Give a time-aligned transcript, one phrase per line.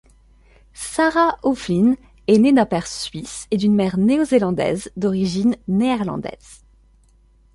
[0.73, 1.93] Sarah Höfflin
[2.25, 6.63] est née d'un père suisse et d'une mère néo-zélandaise d'origine néerlandaise.